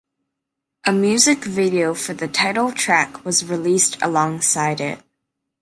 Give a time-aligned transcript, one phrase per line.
[0.83, 4.99] A music video for the title track was released alongside it.